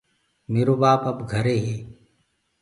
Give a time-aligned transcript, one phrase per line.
[0.51, 1.75] ميرو ٻآپو اب گھري هي۔